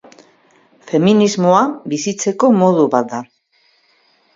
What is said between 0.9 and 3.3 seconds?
Feminismoa bizitzeko modu bat da.